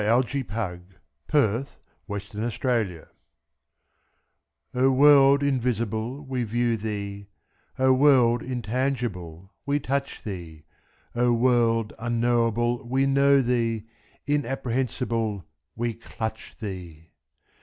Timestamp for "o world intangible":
7.77-9.53